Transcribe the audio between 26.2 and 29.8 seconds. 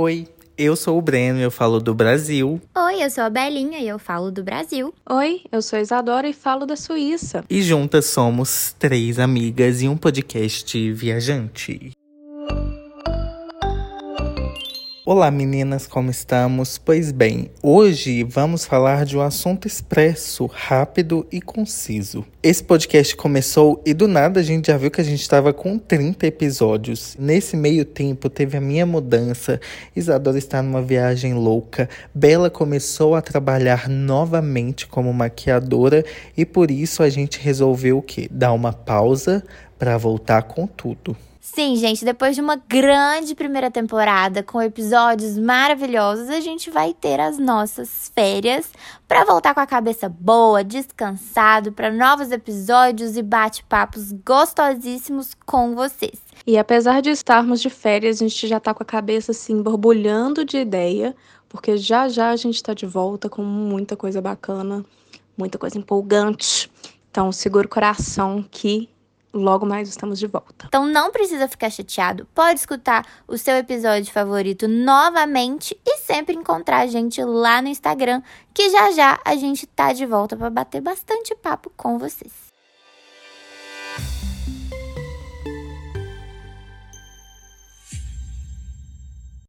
episódios. Nesse meio tempo teve a minha mudança,